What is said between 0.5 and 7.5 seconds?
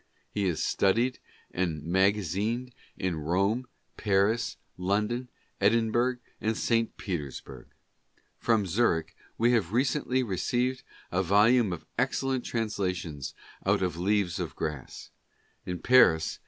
studied and magazined at Rome, Paris, London, Edinburgh and St. Peters